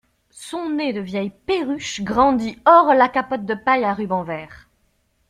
Son 0.47 0.71
nez 0.71 0.93
de 0.93 0.99
vieille 0.99 1.29
perruche 1.29 2.01
grandit 2.01 2.57
hors 2.65 2.95
la 2.95 3.07
capote 3.07 3.45
de 3.45 3.53
paille 3.53 3.83
à 3.83 3.93
rubans 3.93 4.23
verts. 4.23 4.67